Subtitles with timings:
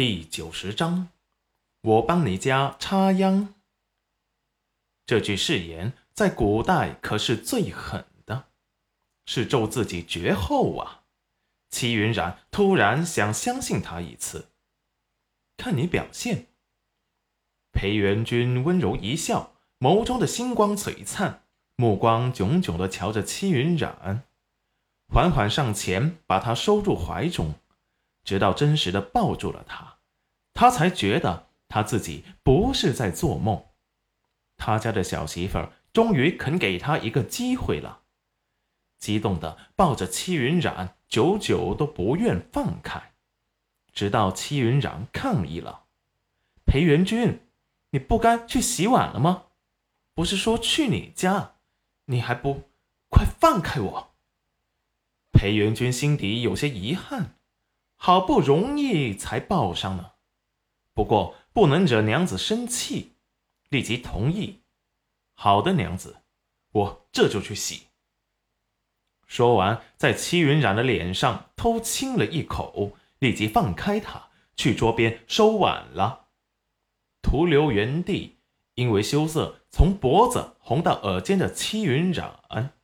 [0.00, 1.10] 第九十章，
[1.82, 3.52] 我帮你家插秧。
[5.04, 8.46] 这句誓言在古代可是最狠的，
[9.26, 11.02] 是咒自己绝后啊！
[11.68, 14.48] 戚云染突然想相信他一次，
[15.58, 16.46] 看你表现。
[17.70, 21.42] 裴元君温柔一笑，眸中的星光璀璨，
[21.76, 24.24] 目光炯炯的瞧着戚云染，
[25.12, 27.56] 缓缓上前把他收入怀中。
[28.22, 29.89] 直到真实的抱住了他，
[30.60, 33.64] 他才觉得他自己不是在做梦。
[34.58, 38.02] 他家的小媳妇儿终于肯给他一个机会了，
[38.98, 43.12] 激动的抱着戚云染，久久都不愿放开，
[43.94, 45.84] 直到戚云染抗议了
[46.68, 47.40] ：“裴元君，
[47.92, 49.44] 你不该去洗碗了吗？
[50.12, 51.54] 不是说去你家，
[52.04, 52.68] 你还不
[53.08, 54.14] 快放开我？”
[55.32, 57.36] 裴元君心底有些遗憾。
[57.96, 60.09] 好不容易才抱上呢，
[60.94, 63.12] 不过不能惹娘子生气，
[63.68, 64.60] 立即同意。
[65.34, 66.16] 好的，娘子，
[66.72, 67.88] 我这就去洗。
[69.26, 76.26] 说完，在戚云染的脸上偷亲了一口，立即放开他，去桌边收碗了。
[77.22, 78.38] 徒留原地，
[78.74, 82.74] 因为羞涩从脖子红到耳尖的戚云染，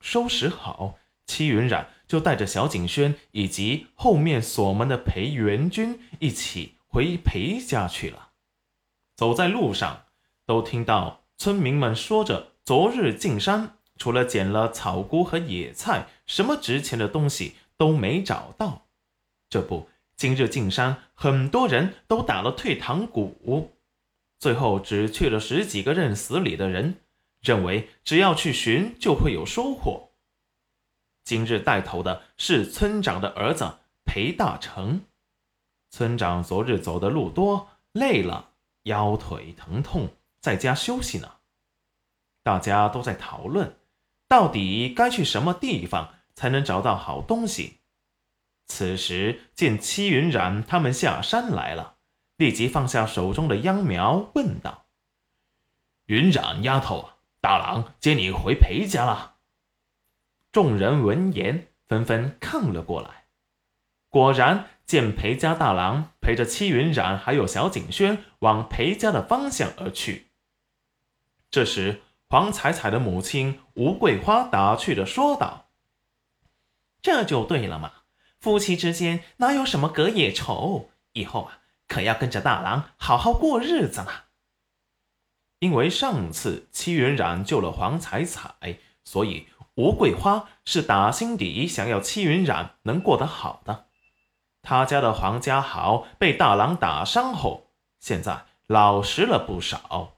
[0.00, 0.98] 收拾好。
[1.24, 8.32] 戚云染就带着小景轩以及后面锁门的裴元君一起回裴家去了。
[9.16, 10.04] 走在路上，
[10.44, 18.88] 都听到村民们说着：昨日进山，除了捡了草菇和野菜，什么值钱的东西都没找到。
[19.48, 23.72] 这不，今日进山，很多人都打了退堂鼓，
[24.38, 26.96] 最后只去了十几个认死理的人，
[27.40, 30.10] 认为只要去寻，就会有收获。
[31.24, 35.00] 今日带头的是村长的儿子裴大成。
[35.92, 38.52] 村长昨日走的路多，累了，
[38.84, 40.08] 腰腿疼痛，
[40.40, 41.30] 在家休息呢。
[42.42, 43.76] 大家都在讨论，
[44.26, 47.80] 到底该去什么地方才能找到好东西。
[48.66, 51.96] 此时见戚云染他们下山来了，
[52.38, 54.86] 立即放下手中的秧苗，问道
[56.06, 57.10] ：“云染丫头，
[57.42, 59.36] 大郎接你回裴家了。”
[60.50, 63.21] 众人闻言，纷纷看了过来。
[64.12, 70.32] 果然见裴家大郎陪着戚云染还有小景轩往裴家的方向而去。
[71.50, 75.70] 这时，黄彩彩的母亲吴桂花打趣的说道
[77.00, 77.90] ：“这就对了嘛，
[78.38, 80.90] 夫妻之间哪有什么隔夜仇？
[81.14, 84.12] 以后啊，可要跟着大郎好好过日子嘛。
[85.60, 93.86] 因为上次戚云染救了黄彩彩，所以。”吴桂花是打心底想要戚云染能过得好的。
[94.62, 100.14] 他家的黄家豪被大郎打伤后，现在老实了不少，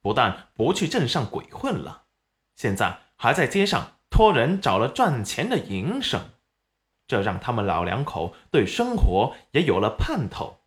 [0.00, 2.04] 不但不去镇上鬼混了，
[2.56, 6.30] 现在还在街上托人找了赚钱的营生，
[7.06, 10.60] 这让他们老两口对生活也有了盼头。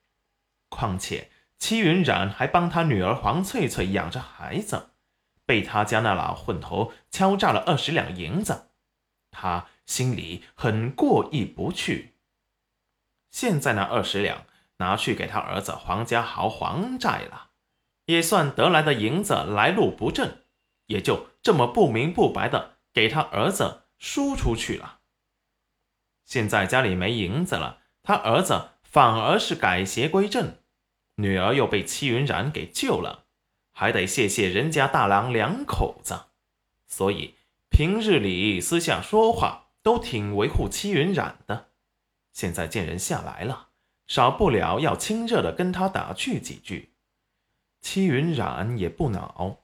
[0.69, 4.91] 况且戚云染还帮他女儿黄翠翠养着孩子。
[5.45, 8.67] 被他家那老混头敲诈了二十两银子，
[9.31, 12.16] 他心里很过意不去。
[13.29, 14.45] 现在那二十两
[14.77, 17.49] 拿去给他儿子黄家豪还债了，
[18.05, 20.37] 也算得来的银子来路不正，
[20.87, 24.99] 也就这么不明不白的给他儿子输出去了。
[26.25, 30.57] 现在家里没银子了，他儿子反而是改邪归正，
[31.15, 33.25] 女儿又被戚云染给救了。
[33.71, 36.25] 还得谢谢人家大郎两口子，
[36.87, 37.35] 所以
[37.69, 41.66] 平日里私下说话都挺维护戚云染的。
[42.37, 43.69] 现在见人下来了，
[44.05, 46.93] 少不了要亲热的跟他打趣几句。
[47.81, 49.63] 戚云染也不恼，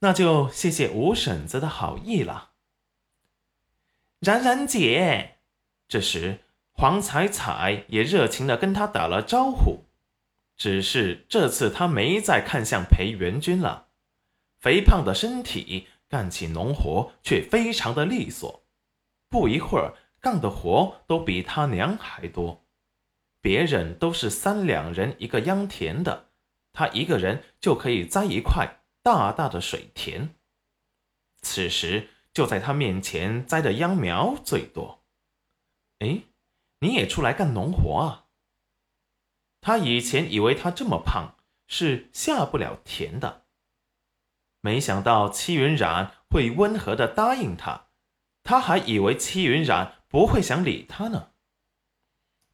[0.00, 2.50] 那就谢谢吴婶子的好意了。
[4.18, 5.38] 冉冉姐，
[5.88, 6.40] 这时
[6.72, 9.86] 黄彩彩也热情的跟他打了招呼。
[10.58, 13.88] 只是这次他没再看向裴元君了，
[14.58, 18.66] 肥胖的身体干起农活却非常的利索，
[19.30, 22.64] 不一会儿干的活都比他娘还多。
[23.40, 26.30] 别人都是三两人一个秧田的，
[26.72, 30.34] 他一个人就可以栽一块大大的水田。
[31.40, 35.04] 此时就在他面前栽的秧苗最多。
[36.00, 36.20] 哎，
[36.80, 38.26] 你也出来干农活啊？
[39.62, 43.44] 他以前以为他这么胖是下不了田的，
[44.60, 47.88] 没想到戚云染会温和的答应他，
[48.42, 51.30] 他还以为戚云染不会想理他呢。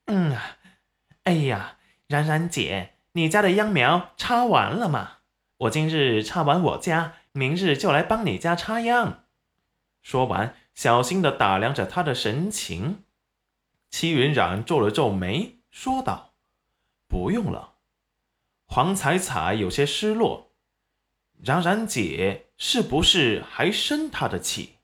[0.05, 0.37] 嗯，
[1.23, 5.19] 哎呀，冉冉姐，你家的秧苗插完了吗？
[5.56, 9.25] 我今日插完我家，明日就来帮你家插秧。
[10.03, 13.05] 说完，小心的打量着他的神情。
[13.88, 16.35] 戚云染皱了皱眉，说道
[17.09, 17.76] ：“不用了。”
[18.69, 20.52] 黄彩彩有些失落
[21.43, 24.75] ：“冉冉姐是不是还生他的气？”